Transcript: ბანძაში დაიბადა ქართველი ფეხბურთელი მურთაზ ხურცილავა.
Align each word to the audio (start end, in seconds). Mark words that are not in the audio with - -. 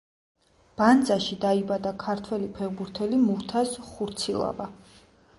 ბანძაში 0.77 1.35
დაიბადა 1.43 1.91
ქართველი 2.03 2.49
ფეხბურთელი 2.55 3.19
მურთაზ 3.27 3.75
ხურცილავა. 3.91 4.67